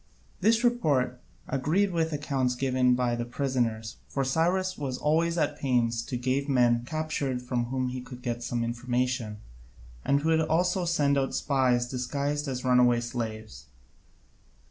This 0.39 0.63
report 0.63 1.21
agreed 1.47 1.91
with 1.91 2.09
the 2.09 2.15
accounts 2.15 2.55
given 2.55 2.95
by 2.95 3.15
the 3.15 3.23
prisoners, 3.23 3.97
for 4.09 4.23
Cyrus 4.23 4.75
was 4.75 4.97
always 4.97 5.37
at 5.37 5.59
pains 5.59 6.01
to 6.05 6.17
gave 6.17 6.49
men 6.49 6.83
captured 6.87 7.39
from 7.43 7.65
whom 7.65 7.89
he 7.89 8.01
could 8.01 8.23
get 8.23 8.41
some 8.41 8.63
information, 8.63 9.37
and 10.03 10.21
he 10.21 10.25
would 10.25 10.41
also 10.41 10.85
send 10.85 11.19
out 11.19 11.35
spies 11.35 11.87
disguised 11.87 12.47
as 12.47 12.65
runaway 12.65 12.99
slaves. 12.99 13.65